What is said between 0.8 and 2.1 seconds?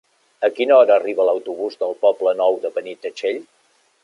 arriba l'autobús del